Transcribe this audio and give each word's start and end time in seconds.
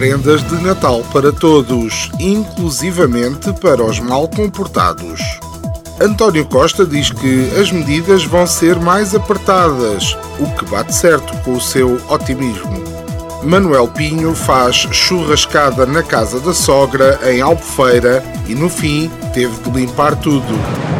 prendas 0.00 0.42
de 0.42 0.54
Natal 0.62 1.04
para 1.12 1.30
todos, 1.30 2.10
inclusivamente 2.18 3.52
para 3.60 3.84
os 3.84 4.00
mal 4.00 4.26
comportados. 4.28 5.20
António 6.00 6.46
Costa 6.46 6.86
diz 6.86 7.10
que 7.10 7.50
as 7.60 7.70
medidas 7.70 8.24
vão 8.24 8.46
ser 8.46 8.80
mais 8.80 9.14
apertadas, 9.14 10.16
o 10.38 10.46
que 10.54 10.64
bate 10.70 10.94
certo 10.94 11.36
com 11.44 11.52
o 11.52 11.60
seu 11.60 12.00
otimismo. 12.08 12.82
Manuel 13.42 13.88
Pinho 13.88 14.34
faz 14.34 14.88
churrascada 14.90 15.84
na 15.84 16.02
casa 16.02 16.40
da 16.40 16.54
sogra 16.54 17.20
em 17.30 17.42
Albufeira 17.42 18.24
e 18.48 18.54
no 18.54 18.70
fim 18.70 19.10
teve 19.34 19.54
de 19.62 19.70
limpar 19.70 20.16
tudo. 20.16 20.99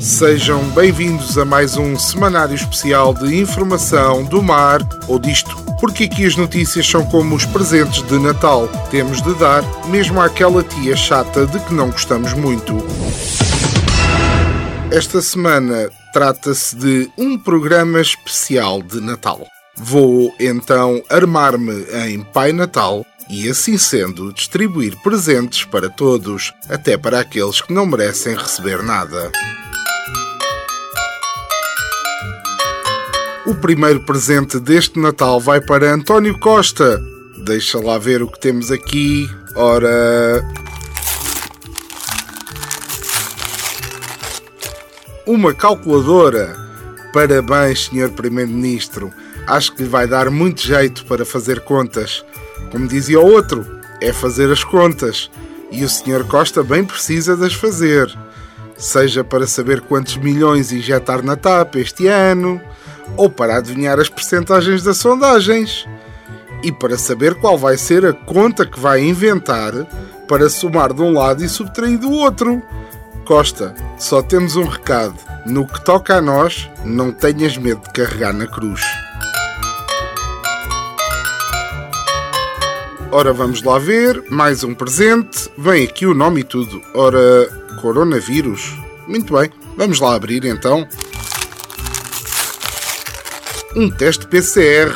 Sejam 0.00 0.64
bem-vindos 0.70 1.36
a 1.36 1.44
mais 1.44 1.76
um 1.76 1.98
semanário 1.98 2.54
especial 2.54 3.12
de 3.12 3.36
informação 3.36 4.24
do 4.24 4.42
mar 4.42 4.80
ou 5.06 5.18
disto. 5.18 5.54
Porque 5.78 6.04
aqui 6.04 6.24
as 6.24 6.34
notícias 6.34 6.86
são 6.86 7.04
como 7.04 7.34
os 7.34 7.44
presentes 7.44 8.02
de 8.02 8.18
Natal. 8.18 8.68
Temos 8.90 9.20
de 9.20 9.34
dar, 9.34 9.62
mesmo 9.88 10.20
àquela 10.20 10.62
tia 10.62 10.96
chata 10.96 11.46
de 11.46 11.60
que 11.60 11.74
não 11.74 11.90
gostamos 11.90 12.32
muito. 12.32 12.74
Esta 14.90 15.20
semana 15.20 15.90
trata-se 16.12 16.74
de 16.74 17.10
um 17.18 17.38
programa 17.38 18.00
especial 18.00 18.82
de 18.82 19.00
Natal. 19.00 19.46
Vou 19.76 20.34
então 20.40 21.02
armar-me 21.10 21.84
em 22.08 22.22
Pai 22.22 22.52
Natal 22.52 23.04
e, 23.28 23.48
assim 23.48 23.78
sendo, 23.78 24.32
distribuir 24.32 24.96
presentes 25.02 25.64
para 25.64 25.88
todos, 25.88 26.52
até 26.68 26.96
para 26.96 27.20
aqueles 27.20 27.60
que 27.60 27.72
não 27.72 27.86
merecem 27.86 28.34
receber 28.34 28.82
nada. 28.82 29.30
O 33.52 33.54
primeiro 33.54 34.00
presente 34.00 34.58
deste 34.58 34.98
Natal 34.98 35.38
vai 35.38 35.60
para 35.60 35.92
António 35.92 36.38
Costa. 36.38 36.98
Deixa 37.44 37.78
lá 37.78 37.98
ver 37.98 38.22
o 38.22 38.26
que 38.26 38.40
temos 38.40 38.70
aqui. 38.72 39.28
Ora. 39.54 40.42
Uma 45.26 45.52
calculadora. 45.52 46.56
Parabéns, 47.12 47.90
Sr. 47.90 48.10
Primeiro-Ministro. 48.12 49.12
Acho 49.46 49.74
que 49.74 49.82
lhe 49.82 49.88
vai 49.88 50.06
dar 50.06 50.30
muito 50.30 50.62
jeito 50.62 51.04
para 51.04 51.26
fazer 51.26 51.60
contas. 51.60 52.24
Como 52.70 52.88
dizia 52.88 53.20
o 53.20 53.30
outro, 53.30 53.66
é 54.00 54.14
fazer 54.14 54.50
as 54.50 54.64
contas. 54.64 55.30
E 55.70 55.84
o 55.84 55.88
Sr. 55.90 56.24
Costa 56.26 56.62
bem 56.62 56.84
precisa 56.84 57.36
de 57.36 57.44
as 57.44 57.52
fazer. 57.52 58.10
Seja 58.78 59.22
para 59.22 59.46
saber 59.46 59.82
quantos 59.82 60.16
milhões 60.16 60.72
injetar 60.72 61.22
na 61.22 61.36
TAP 61.36 61.76
este 61.76 62.06
ano, 62.06 62.58
ou 63.16 63.28
para 63.28 63.56
adivinhar 63.56 63.98
as 63.98 64.08
percentagens 64.08 64.82
das 64.82 64.98
sondagens 64.98 65.86
e 66.62 66.70
para 66.70 66.96
saber 66.96 67.34
qual 67.34 67.58
vai 67.58 67.76
ser 67.76 68.06
a 68.06 68.12
conta 68.12 68.64
que 68.64 68.78
vai 68.78 69.02
inventar 69.02 69.72
para 70.28 70.48
somar 70.48 70.92
de 70.92 71.02
um 71.02 71.12
lado 71.12 71.44
e 71.44 71.48
subtrair 71.48 71.98
do 71.98 72.10
outro. 72.10 72.62
Costa, 73.24 73.74
só 73.98 74.22
temos 74.22 74.56
um 74.56 74.64
recado. 74.64 75.14
No 75.46 75.66
que 75.66 75.84
toca 75.84 76.16
a 76.16 76.20
nós, 76.20 76.70
não 76.84 77.10
tenhas 77.10 77.56
medo 77.56 77.82
de 77.82 77.90
carregar 77.90 78.32
na 78.32 78.46
cruz. 78.46 78.80
Ora, 83.10 83.32
vamos 83.32 83.62
lá 83.62 83.78
ver. 83.78 84.24
Mais 84.30 84.64
um 84.64 84.74
presente. 84.74 85.50
Vem 85.58 85.84
aqui 85.84 86.06
o 86.06 86.14
nome 86.14 86.40
e 86.40 86.44
tudo. 86.44 86.80
Ora, 86.94 87.46
coronavírus. 87.80 88.74
Muito 89.06 89.34
bem. 89.34 89.50
Vamos 89.76 90.00
lá 90.00 90.14
abrir 90.14 90.46
então. 90.46 90.88
Um 93.74 93.90
teste 93.90 94.26
PCR. 94.26 94.92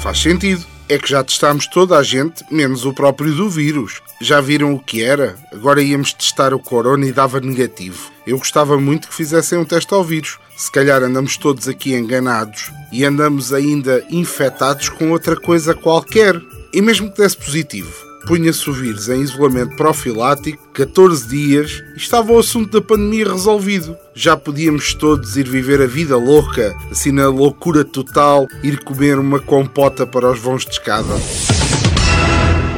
Faz 0.00 0.22
sentido. 0.22 0.64
É 0.88 0.98
que 0.98 1.08
já 1.08 1.22
testámos 1.22 1.66
toda 1.66 1.96
a 1.96 2.02
gente, 2.02 2.44
menos 2.50 2.84
o 2.84 2.92
próprio 2.92 3.34
do 3.34 3.50
vírus. 3.50 4.00
Já 4.20 4.40
viram 4.40 4.72
o 4.72 4.78
que 4.78 5.02
era? 5.02 5.36
Agora 5.52 5.82
íamos 5.82 6.12
testar 6.12 6.54
o 6.54 6.58
corona 6.60 7.06
e 7.06 7.12
dava 7.12 7.40
negativo. 7.40 8.10
Eu 8.24 8.38
gostava 8.38 8.78
muito 8.78 9.08
que 9.08 9.14
fizessem 9.14 9.58
um 9.58 9.64
teste 9.64 9.92
ao 9.92 10.04
vírus. 10.04 10.38
Se 10.56 10.70
calhar 10.70 11.02
andamos 11.02 11.36
todos 11.36 11.66
aqui 11.66 11.92
enganados 11.92 12.70
e 12.92 13.04
andamos 13.04 13.52
ainda 13.52 14.04
infectados 14.10 14.88
com 14.88 15.10
outra 15.10 15.34
coisa 15.34 15.74
qualquer. 15.74 16.40
E 16.72 16.80
mesmo 16.80 17.10
que 17.10 17.20
desse 17.20 17.36
positivo, 17.36 17.92
punha-se 18.30 18.70
o 18.70 18.72
vírus 18.72 19.08
em 19.08 19.22
isolamento 19.22 19.74
profilático 19.74 20.68
14 20.72 21.26
dias 21.26 21.82
e 21.96 21.98
estava 21.98 22.32
o 22.32 22.38
assunto 22.38 22.70
da 22.70 22.80
pandemia 22.80 23.24
resolvido. 23.24 23.96
Já 24.14 24.36
podíamos 24.36 24.94
todos 24.94 25.36
ir 25.36 25.48
viver 25.48 25.82
a 25.82 25.86
vida 25.88 26.16
louca, 26.16 26.72
assim 26.92 27.10
na 27.10 27.28
loucura 27.28 27.84
total, 27.84 28.46
ir 28.62 28.84
comer 28.84 29.18
uma 29.18 29.40
compota 29.40 30.06
para 30.06 30.30
os 30.30 30.38
vãos 30.38 30.64
de 30.64 30.70
escada. 30.70 31.12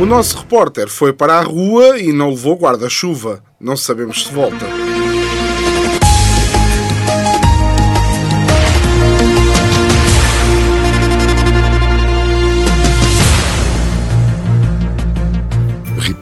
O 0.00 0.06
nosso 0.06 0.38
repórter 0.38 0.88
foi 0.88 1.12
para 1.12 1.38
a 1.38 1.42
rua 1.42 2.00
e 2.00 2.14
não 2.14 2.30
levou 2.30 2.56
guarda-chuva. 2.56 3.44
Não 3.60 3.76
sabemos 3.76 4.24
se 4.24 4.32
volta. 4.32 4.81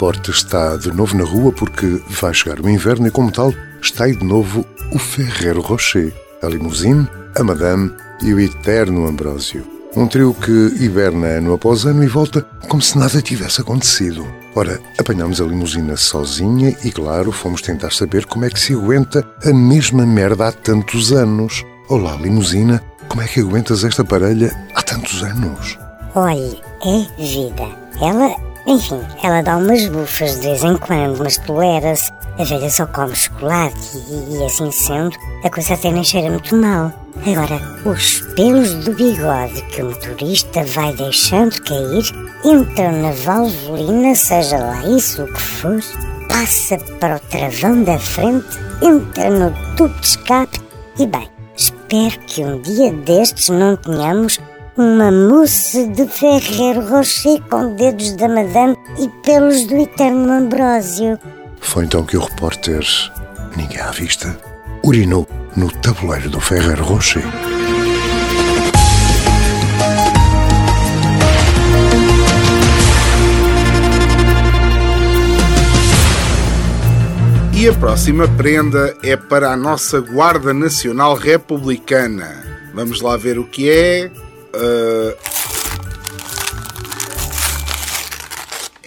Repórter 0.00 0.34
está 0.34 0.78
de 0.78 0.90
novo 0.90 1.14
na 1.14 1.24
rua 1.24 1.52
porque 1.52 2.00
vai 2.08 2.32
chegar 2.32 2.58
o 2.58 2.70
inverno 2.70 3.06
e, 3.06 3.10
como 3.10 3.30
tal, 3.30 3.52
está 3.82 4.04
aí 4.04 4.16
de 4.16 4.24
novo 4.24 4.64
o 4.92 4.98
Ferreiro 4.98 5.60
Rocher, 5.60 6.10
a 6.42 6.46
limusine, 6.46 7.06
a 7.38 7.44
Madame 7.44 7.92
e 8.22 8.32
o 8.32 8.40
eterno 8.40 9.06
Ambrósio. 9.06 9.62
Um 9.94 10.06
trio 10.06 10.32
que 10.32 10.82
hiberna 10.82 11.26
ano 11.26 11.52
após 11.52 11.84
ano 11.84 12.02
e 12.02 12.06
volta 12.06 12.40
como 12.66 12.80
se 12.80 12.96
nada 12.96 13.20
tivesse 13.20 13.60
acontecido. 13.60 14.26
Ora, 14.54 14.80
apanhámos 14.98 15.38
a 15.38 15.44
limusina 15.44 15.98
sozinha 15.98 16.74
e, 16.82 16.90
claro, 16.90 17.30
fomos 17.30 17.60
tentar 17.60 17.92
saber 17.92 18.24
como 18.24 18.46
é 18.46 18.48
que 18.48 18.58
se 18.58 18.72
aguenta 18.72 19.22
a 19.44 19.52
mesma 19.52 20.06
merda 20.06 20.48
há 20.48 20.52
tantos 20.52 21.12
anos. 21.12 21.62
Olá, 21.90 22.16
limusina, 22.16 22.82
como 23.06 23.20
é 23.20 23.28
que 23.28 23.40
aguentas 23.40 23.84
esta 23.84 24.02
parelha 24.02 24.50
há 24.74 24.80
tantos 24.80 25.22
anos? 25.22 25.78
Olhe, 26.14 26.58
é 26.86 27.22
vida. 27.22 27.78
Ela, 28.00 28.49
enfim, 28.66 29.00
ela 29.22 29.42
dá 29.42 29.56
umas 29.56 29.86
bufas 29.88 30.36
de 30.36 30.48
vez 30.48 30.64
em 30.64 30.76
quando, 30.76 31.18
mas 31.18 31.38
tolera-se. 31.38 32.12
A 32.38 32.44
velha 32.44 32.70
só 32.70 32.86
come 32.86 33.14
chocolate 33.14 33.76
e, 34.08 34.36
e, 34.36 34.44
assim 34.44 34.70
sendo, 34.70 35.16
a 35.44 35.50
coisa 35.50 35.74
até 35.74 35.90
nem 35.90 36.04
cheira 36.04 36.30
muito 36.30 36.56
mal. 36.56 36.92
Agora, 37.26 37.60
os 37.84 38.20
pelos 38.34 38.72
do 38.84 38.94
bigode 38.94 39.60
que 39.68 39.82
o 39.82 39.86
motorista 39.86 40.62
vai 40.64 40.94
deixando 40.94 41.60
cair 41.62 42.04
entram 42.44 42.92
na 42.92 43.10
valvulina, 43.10 44.14
seja 44.14 44.56
lá 44.56 44.86
isso 44.86 45.22
o 45.22 45.26
que 45.26 45.40
for, 45.40 45.80
passa 46.28 46.78
para 46.98 47.16
o 47.16 47.20
travão 47.20 47.82
da 47.82 47.98
frente, 47.98 48.58
entra 48.80 49.28
no 49.28 49.76
tubo 49.76 49.94
de 50.00 50.06
escape 50.06 50.60
e, 50.98 51.06
bem, 51.06 51.28
espero 51.54 52.18
que 52.20 52.42
um 52.42 52.60
dia 52.62 52.92
destes 52.92 53.50
não 53.50 53.76
tenhamos 53.76 54.40
uma 54.80 55.12
mousse 55.12 55.88
de 55.88 56.06
Ferreiro 56.08 56.80
Rocher 56.88 57.38
com 57.50 57.74
dedos 57.74 58.12
da 58.16 58.26
Madame 58.26 58.74
e 58.98 59.08
pelos 59.22 59.66
do 59.66 59.76
eterno 59.76 60.32
Ambrósio. 60.32 61.18
Foi 61.60 61.84
então 61.84 62.02
que 62.02 62.16
o 62.16 62.20
repórter, 62.20 62.82
ninguém 63.58 63.78
à 63.78 63.90
vista, 63.90 64.34
urinou 64.82 65.28
no 65.54 65.70
tabuleiro 65.70 66.30
do 66.30 66.40
Ferreiro 66.40 66.82
Rocher. 66.82 67.22
E 77.52 77.68
a 77.68 77.74
próxima 77.74 78.26
prenda 78.26 78.96
é 79.02 79.14
para 79.14 79.52
a 79.52 79.56
nossa 79.58 80.00
Guarda 80.00 80.54
Nacional 80.54 81.14
Republicana. 81.14 82.42
Vamos 82.72 83.02
lá 83.02 83.18
ver 83.18 83.38
o 83.38 83.44
que 83.44 83.68
é. 83.68 84.10
Uh... 84.54 85.40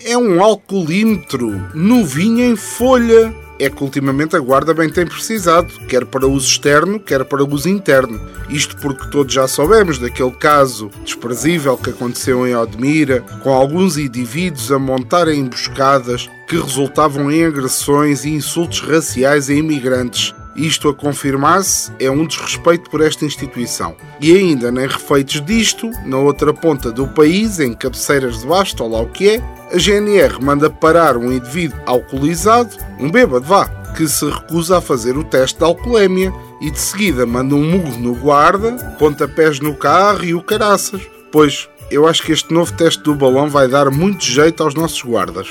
É 0.06 0.18
um 0.18 0.44
alcoolímetro 0.44 1.70
novinho 1.74 2.44
em 2.44 2.56
folha. 2.58 3.34
é 3.58 3.70
que 3.70 3.84
ultimamente 3.84 4.36
a 4.36 4.40
Guarda 4.40 4.74
bem 4.74 4.90
tem 4.90 5.06
precisado, 5.06 5.74
quer 5.88 6.06
para 6.06 6.28
uso 6.28 6.46
externo, 6.46 7.00
quer 7.00 7.24
para 7.24 7.44
uso 7.44 7.70
interno. 7.70 8.20
Isto 8.50 8.76
porque 8.78 9.08
todos 9.10 9.34
já 9.34 9.48
soubemos 9.48 9.98
daquele 9.98 10.32
caso 10.32 10.92
desprezível 11.06 11.78
que 11.78 11.92
aconteceu 11.92 12.46
em 12.46 12.54
Odmira, 12.54 13.22
com 13.42 13.54
alguns 13.54 13.98
indivíduos 13.98 14.72
a 14.74 14.78
montarem 14.78 15.40
emboscadas 15.40 16.30
que 16.50 16.58
resultavam 16.58 17.32
em 17.32 17.46
agressões 17.46 18.26
e 18.26 18.30
insultos 18.30 18.82
raciais 18.82 19.50
a 19.50 19.54
imigrantes 19.54 20.36
isto 20.56 20.90
a 20.90 20.94
confirmar-se 20.94 21.92
é 22.00 22.10
um 22.10 22.26
desrespeito 22.26 22.90
por 22.90 23.02
esta 23.02 23.26
instituição. 23.26 23.96
E 24.20 24.36
ainda 24.36 24.72
nem 24.72 24.88
refeitos 24.88 25.42
disto, 25.42 25.90
na 26.06 26.18
outra 26.18 26.54
ponta 26.54 26.92
do 26.92 27.08
país, 27.08 27.60
em 27.60 27.74
cabeceiras 27.74 28.40
de 28.40 28.48
basto, 28.48 28.84
ou 28.84 28.92
lá 28.92 29.02
o 29.02 29.08
que 29.08 29.30
é, 29.30 29.44
a 29.72 29.78
GNR 29.78 30.42
manda 30.42 30.70
parar 30.70 31.18
um 31.18 31.32
indivíduo 31.32 31.80
alcoolizado, 31.86 32.76
um 33.00 33.10
bêbado 33.10 33.46
vá, 33.46 33.66
que 33.96 34.08
se 34.08 34.26
recusa 34.26 34.78
a 34.78 34.82
fazer 34.82 35.18
o 35.18 35.24
teste 35.24 35.60
de 35.60 35.64
alcoolemia 35.64 36.34
e 36.62 36.72
de 36.72 36.80
seguida 36.80 37.26
manda 37.26 37.56
um 37.56 37.64
murro 37.64 37.98
no 38.00 38.16
guarda, 38.16 38.74
pontapés 38.98 39.60
no 39.60 39.76
carro 39.76 40.24
e 40.24 40.34
o 40.34 40.42
caraças. 40.42 41.02
Pois, 41.32 41.68
eu 41.92 42.08
acho 42.08 42.24
que 42.24 42.32
este 42.32 42.54
novo 42.54 42.74
teste 42.74 43.04
do 43.04 43.16
balão 43.16 43.50
vai 43.50 43.68
dar 43.68 43.90
muito 43.92 44.24
jeito 44.24 44.64
aos 44.64 44.74
nossos 44.74 45.02
guardas. 45.02 45.48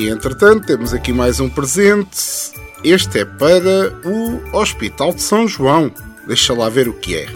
E 0.00 0.08
entretanto, 0.08 0.66
temos 0.66 0.94
aqui 0.94 1.12
mais 1.12 1.40
um 1.40 1.48
presente. 1.50 2.52
Este 2.82 3.18
é 3.18 3.24
para 3.26 3.94
o 4.02 4.56
Hospital 4.56 5.12
de 5.12 5.20
São 5.20 5.46
João. 5.46 5.92
Deixa 6.26 6.54
lá 6.54 6.70
ver 6.70 6.88
o 6.88 6.94
que 6.94 7.16
é. 7.16 7.28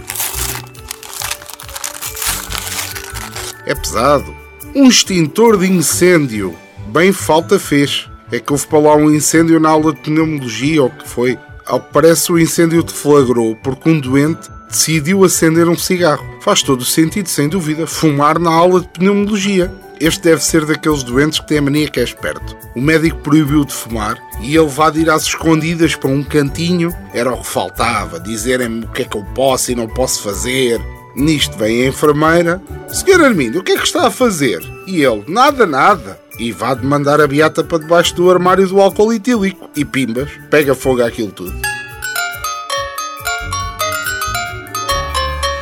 É 3.67 3.75
pesado. 3.75 4.35
Um 4.75 4.89
extintor 4.89 5.59
de 5.59 5.71
incêndio. 5.71 6.57
Bem 6.87 7.13
falta 7.13 7.59
fez. 7.59 8.09
É 8.33 8.41
que 8.41 8.51
houve 8.51 8.67
para 8.67 8.79
lá 8.79 8.97
um 8.97 9.11
incêndio 9.11 9.61
na 9.61 9.69
aula 9.69 9.93
de 9.93 10.01
pneumologia, 10.01 10.85
ou 10.85 10.89
que 10.89 11.07
foi. 11.07 11.39
Ao 11.67 11.79
que 11.79 11.93
parece, 11.93 12.33
o 12.33 12.39
incêndio 12.39 12.83
deflagrou 12.83 13.55
porque 13.57 13.91
um 13.91 14.01
doente 14.01 14.49
decidiu 14.71 15.23
acender 15.23 15.69
um 15.69 15.77
cigarro. 15.77 16.25
Faz 16.41 16.63
todo 16.63 16.81
o 16.81 16.87
sentido, 16.87 17.29
sem 17.29 17.47
dúvida, 17.47 17.87
fumar 17.87 18.39
na 18.39 18.51
aula 18.51 18.81
de 18.81 18.89
pneumologia. 18.89 19.71
Este 20.01 20.23
deve 20.23 20.43
ser 20.43 20.65
daqueles 20.65 21.05
doentes 21.05 21.39
que 21.39 21.47
têm 21.47 21.59
a 21.59 21.63
mania 21.63 21.89
que 21.89 22.01
é 22.01 22.03
esperto. 22.03 22.57
O 22.75 22.81
médico 22.81 23.19
proibiu 23.19 23.65
de 23.65 23.73
fumar 23.73 24.19
e 24.41 24.57
ele 24.57 24.67
vai 24.67 24.93
ir 24.97 25.09
às 25.09 25.23
escondidas 25.23 25.95
para 25.95 26.11
um 26.11 26.23
cantinho. 26.23 26.93
Era 27.13 27.33
o 27.33 27.41
que 27.41 27.47
faltava, 27.47 28.19
dizerem-me 28.19 28.85
o 28.85 28.89
que 28.89 29.03
é 29.03 29.05
que 29.05 29.17
eu 29.17 29.25
posso 29.35 29.71
e 29.71 29.75
não 29.75 29.87
posso 29.87 30.23
fazer. 30.23 30.81
Nisto 31.15 31.57
vem 31.57 31.85
a 31.85 31.89
enfermeira. 31.89 32.61
Senhor 32.89 33.23
Armindo, 33.23 33.61
o 33.61 33.63
que 33.63 33.73
é 33.73 33.77
que 33.77 33.87
está 33.87 34.09
a 34.09 34.11
fazer? 34.11 34.61
E 34.87 35.01
ele, 35.01 35.25
nada, 35.29 35.65
nada. 35.65 36.19
E 36.41 36.51
vá 36.51 36.75
de 36.75 36.85
mandar 36.85 37.21
a 37.21 37.29
beata 37.29 37.63
para 37.63 37.79
debaixo 37.79 38.17
do 38.17 38.29
armário 38.29 38.67
do 38.67 38.81
álcool 38.81 39.13
etílico. 39.13 39.71
E 39.77 39.85
pimbas, 39.85 40.29
pega 40.51 40.75
fogo 40.75 41.05
àquilo 41.05 41.31
tudo. 41.31 41.55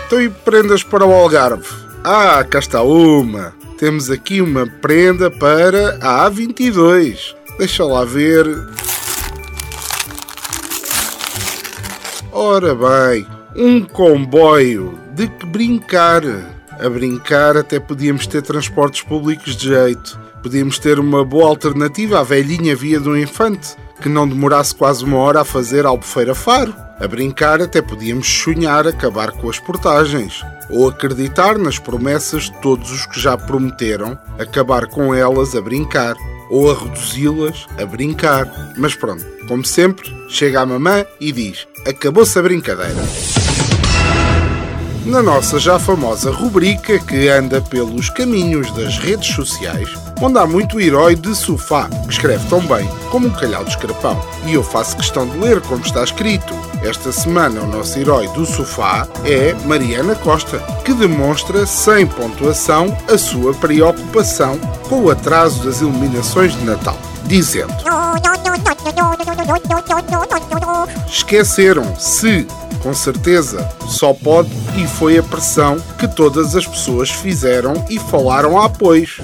Então 0.07 0.23
e 0.23 0.31
prendas 0.31 0.83
para 0.83 1.05
o 1.05 1.13
Algarve? 1.13 1.67
Ah, 2.03 2.43
cá 2.49 2.59
está 2.59 2.83
uma 2.83 3.62
temos 3.83 4.13
aqui 4.13 4.41
uma 4.41 4.65
prenda 4.65 5.29
para 5.29 5.99
a 6.01 6.31
A22. 6.31 7.35
Deixa 7.59 7.85
lá 7.85 8.05
ver. 8.05 8.47
Ora 12.31 12.77
bem, 12.77 13.27
um 13.57 13.83
comboio 13.83 14.97
de 15.17 15.27
que 15.27 15.45
brincar. 15.47 16.23
A 16.79 16.89
brincar 16.89 17.57
até 17.57 17.81
podíamos 17.81 18.25
ter 18.25 18.43
transportes 18.43 19.03
públicos 19.03 19.57
de 19.57 19.71
jeito. 19.71 20.17
Podíamos 20.45 20.79
ter 20.79 21.01
uma 21.01 21.25
boa 21.25 21.49
alternativa 21.49 22.21
à 22.21 22.23
velhinha 22.23 22.77
via 22.77 23.01
do 23.01 23.19
infante, 23.19 23.75
que 24.01 24.09
não 24.09 24.29
demorasse 24.29 24.77
quase 24.77 25.05
uma 25.05 25.19
hora 25.19 25.41
a 25.41 25.45
fazer 25.45 25.87
Albufeira 25.87 26.37
Faro. 26.37 26.73
A 27.03 27.09
brincar 27.09 27.61
até 27.61 27.83
podíamos 27.83 28.29
sonhar 28.29 28.87
acabar 28.87 29.33
com 29.33 29.51
as 29.51 29.59
portagens 29.59 30.41
ou 30.71 30.89
acreditar 30.89 31.59
nas 31.59 31.77
promessas 31.77 32.45
de 32.45 32.53
todos 32.61 32.93
os 32.93 33.07
que 33.07 33.19
já 33.19 33.37
prometeram 33.37 34.17
acabar 34.39 34.87
com 34.87 35.13
elas 35.13 35.57
a 35.57 35.61
brincar, 35.61 36.15
ou 36.49 36.71
a 36.71 36.79
reduzi-las 36.79 37.67
a 37.77 37.85
brincar. 37.85 38.49
Mas 38.77 38.95
pronto, 38.95 39.25
como 39.49 39.65
sempre, 39.65 40.09
chega 40.29 40.61
a 40.61 40.67
mamã 40.67 41.05
e 41.21 41.33
diz: 41.33 41.67
acabou-se 41.85 42.39
a 42.39 42.43
brincadeira 42.43 43.03
na 45.05 45.23
nossa 45.23 45.59
já 45.59 45.79
famosa 45.79 46.31
rubrica 46.31 46.99
que 46.99 47.29
anda 47.29 47.61
pelos 47.61 48.09
caminhos 48.09 48.71
das 48.73 48.99
redes 48.99 49.35
sociais, 49.35 49.89
onde 50.21 50.39
há 50.39 50.47
muito 50.47 50.81
herói 50.81 51.17
de 51.17 51.35
sofá, 51.35 51.89
que 51.89 52.13
escreve 52.13 52.47
tão 52.49 52.61
bem 52.61 52.89
como 53.11 53.27
um 53.27 53.31
calhau 53.31 53.65
de 53.65 53.71
escrapão. 53.71 54.21
E 54.47 54.55
eu 54.55 54.63
faço 54.63 54.97
questão 54.97 55.27
de 55.27 55.37
ler 55.39 55.61
como 55.63 55.85
está 55.85 56.05
escrito. 56.05 56.55
Esta 56.83 57.11
semana 57.13 57.61
o 57.63 57.67
nosso 57.67 57.99
herói 57.99 58.29
do 58.29 58.47
sofá 58.47 59.07
é 59.25 59.55
Mariana 59.67 60.15
Costa, 60.15 60.59
que 60.85 60.95
demonstra 60.95 61.67
sem 61.67 62.07
pontuação 62.07 62.97
a 63.13 63.19
sua 63.19 63.55
preocupação 63.55 64.59
com 64.89 65.03
o 65.03 65.11
atraso 65.11 65.65
das 65.65 65.81
iluminações 65.81 66.57
de 66.57 66.65
Natal, 66.65 66.99
dizendo: 67.25 67.75
Esqueceram 71.09 71.97
se 71.99 72.47
com 72.83 72.93
certeza. 72.93 73.69
Só 73.89 74.13
pode 74.13 74.51
e 74.77 74.87
foi 74.87 75.17
a 75.19 75.23
pressão 75.23 75.79
que 75.99 76.09
todas 76.09 76.55
as 76.57 76.67
pessoas 76.67 77.11
fizeram 77.11 77.87
e 77.89 77.99
falaram 77.99 78.61
a 78.61 78.67
apoios. 78.67 79.19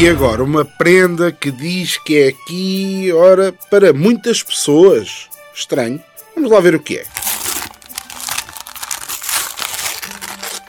E 0.00 0.08
agora 0.08 0.44
uma 0.44 0.64
prenda 0.64 1.32
que 1.32 1.50
diz 1.50 1.96
que 1.96 2.16
é 2.18 2.28
aqui, 2.28 3.10
ora, 3.12 3.52
para 3.70 3.92
muitas 3.92 4.42
pessoas. 4.42 5.26
Estranho. 5.54 6.00
Vamos 6.34 6.52
lá 6.52 6.60
ver 6.60 6.74
o 6.74 6.80
que 6.80 6.98
é. 6.98 7.04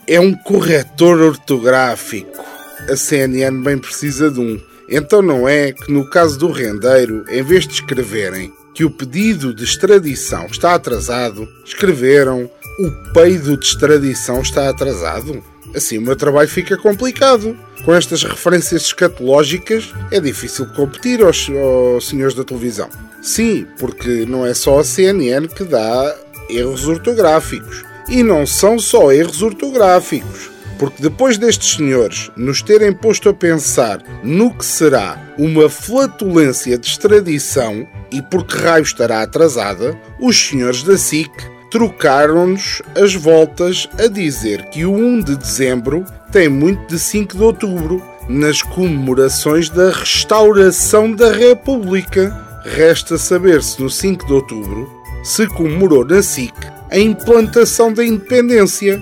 É 0.07 0.19
um 0.19 0.33
corretor 0.33 1.21
ortográfico. 1.21 2.43
A 2.89 2.95
CNN 2.95 3.61
bem 3.61 3.77
precisa 3.77 4.31
de 4.31 4.39
um. 4.39 4.59
Então 4.89 5.21
não 5.21 5.47
é 5.47 5.71
que 5.71 5.91
no 5.91 6.09
caso 6.09 6.39
do 6.39 6.51
rendeiro, 6.51 7.23
em 7.29 7.43
vez 7.43 7.67
de 7.67 7.73
escreverem 7.73 8.51
que 8.79 8.85
o 8.85 8.89
pedido 8.89 9.53
de 9.53 9.65
extradição 9.65 10.45
está 10.45 10.73
atrasado, 10.73 11.45
escreveram 11.65 12.49
o 12.79 13.13
peido 13.13 13.57
de 13.57 13.65
extradição 13.65 14.39
está 14.39 14.69
atrasado? 14.69 15.43
Assim 15.75 15.97
o 15.97 16.01
meu 16.01 16.15
trabalho 16.15 16.47
fica 16.47 16.77
complicado. 16.77 17.57
Com 17.83 17.93
estas 17.93 18.23
referências 18.23 18.83
escatológicas 18.83 19.93
é 20.09 20.21
difícil 20.21 20.65
competir 20.67 21.21
aos, 21.21 21.49
aos 21.49 22.07
senhores 22.07 22.33
da 22.33 22.45
televisão. 22.45 22.87
Sim, 23.21 23.67
porque 23.77 24.25
não 24.25 24.45
é 24.45 24.53
só 24.53 24.79
a 24.79 24.83
CNN 24.85 25.49
que 25.49 25.65
dá 25.65 26.15
erros 26.49 26.87
ortográficos. 26.87 27.83
E 28.07 28.23
não 28.23 28.47
são 28.47 28.79
só 28.79 29.11
erros 29.11 29.41
ortográficos 29.41 30.51
porque 30.79 31.03
depois 31.03 31.37
destes 31.37 31.75
senhores 31.75 32.31
nos 32.37 32.61
terem 32.61 32.93
posto 32.93 33.27
a 33.27 33.33
pensar 33.33 34.01
no 34.23 34.53
que 34.53 34.65
será 34.65 35.35
uma 35.37 35.69
flatulência 35.69 36.77
de 36.77 36.87
extradição 36.87 37.85
e 38.11 38.21
por 38.21 38.45
que 38.45 38.57
raio 38.57 38.83
estará 38.83 39.21
atrasada, 39.21 39.99
os 40.19 40.37
senhores 40.37 40.83
da 40.83 40.97
SIC 40.97 41.31
trocaram-nos 41.71 42.81
as 42.95 43.13
voltas 43.13 43.87
a 43.97 44.07
dizer 44.07 44.69
que 44.69 44.85
o 44.85 44.93
1 44.93 45.21
de 45.21 45.35
dezembro 45.35 46.05
tem 46.31 46.49
muito 46.49 46.87
de 46.87 46.99
5 46.99 47.37
de 47.37 47.43
outubro, 47.43 48.03
nas 48.27 48.61
comemorações 48.61 49.69
da 49.69 49.89
restauração 49.89 51.11
da 51.11 51.31
República. 51.31 52.47
Resta 52.63 53.17
saber 53.17 53.63
se 53.63 53.81
no 53.81 53.89
5 53.89 54.27
de 54.27 54.33
outubro 54.33 54.89
se 55.23 55.47
comemorou 55.47 56.05
na 56.05 56.21
SIC 56.21 56.53
a 56.91 56.99
implantação 56.99 57.91
da 57.91 58.05
independência. 58.05 59.01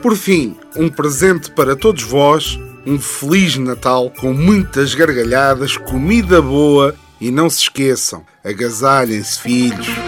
Por 0.00 0.16
fim, 0.16 0.56
um 0.76 0.88
presente 0.88 1.50
para 1.50 1.74
todos 1.74 2.02
vós, 2.02 2.58
um 2.86 2.98
Feliz 2.98 3.56
Natal 3.56 4.10
com 4.10 4.32
muitas 4.32 4.94
gargalhadas, 4.94 5.76
comida 5.76 6.40
boa 6.40 6.94
e 7.20 7.30
não 7.30 7.50
se 7.50 7.62
esqueçam, 7.62 8.24
agasalhem-se, 8.44 9.40
filhos. 9.40 10.05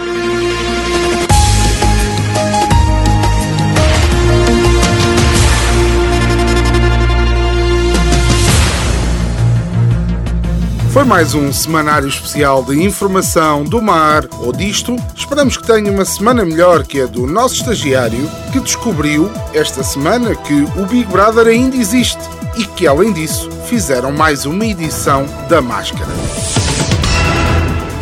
Foi 10.92 11.04
mais 11.04 11.34
um 11.34 11.52
semanário 11.52 12.08
especial 12.08 12.62
de 12.64 12.82
informação 12.82 13.62
do 13.62 13.80
mar 13.80 14.24
ou 14.40 14.52
disto. 14.52 14.96
Esperamos 15.14 15.56
que 15.56 15.66
tenha 15.66 15.92
uma 15.92 16.04
semana 16.04 16.44
melhor 16.44 16.82
que 16.82 17.02
a 17.02 17.06
do 17.06 17.26
nosso 17.26 17.56
estagiário, 17.56 18.28
que 18.52 18.58
descobriu 18.58 19.30
esta 19.52 19.82
semana 19.82 20.34
que 20.34 20.54
o 20.54 20.86
Big 20.86 21.04
Brother 21.04 21.46
ainda 21.46 21.76
existe 21.76 22.18
e 22.56 22.64
que, 22.64 22.86
além 22.86 23.12
disso, 23.12 23.50
fizeram 23.68 24.10
mais 24.10 24.46
uma 24.46 24.64
edição 24.64 25.26
da 25.48 25.60
Máscara. 25.60 26.10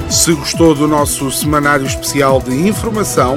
Se 0.08 0.32
gostou 0.32 0.72
do 0.74 0.86
nosso 0.86 1.30
semanário 1.32 1.84
especial 1.84 2.40
de 2.40 2.54
informação, 2.68 3.36